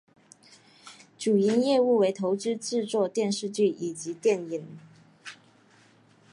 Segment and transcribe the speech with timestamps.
[1.15, 4.79] 主营业务为投资制作电视剧以及电影。